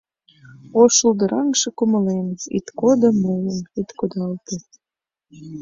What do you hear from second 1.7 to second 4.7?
кумылем, Ит кодо мыйым, ит кудалте.